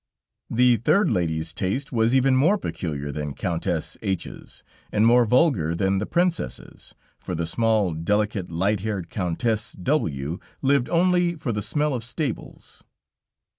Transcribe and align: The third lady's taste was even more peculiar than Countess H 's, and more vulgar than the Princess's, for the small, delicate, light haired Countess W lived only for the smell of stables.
The 0.49 0.77
third 0.77 1.11
lady's 1.11 1.53
taste 1.53 1.91
was 1.91 2.15
even 2.15 2.35
more 2.35 2.57
peculiar 2.57 3.11
than 3.11 3.35
Countess 3.35 3.99
H 4.01 4.25
's, 4.25 4.63
and 4.91 5.05
more 5.05 5.25
vulgar 5.25 5.75
than 5.75 5.99
the 5.99 6.07
Princess's, 6.07 6.95
for 7.19 7.35
the 7.35 7.45
small, 7.45 7.93
delicate, 7.93 8.49
light 8.49 8.79
haired 8.79 9.11
Countess 9.11 9.73
W 9.73 10.39
lived 10.63 10.89
only 10.89 11.35
for 11.35 11.51
the 11.51 11.61
smell 11.61 11.93
of 11.93 12.03
stables. 12.03 12.83